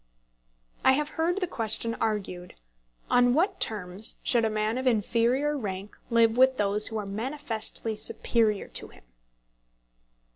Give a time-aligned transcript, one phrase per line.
[0.83, 2.55] I have heard the question argued
[3.11, 7.95] On what terms should a man of inferior rank live with those who are manifestly
[7.95, 9.03] superior to him?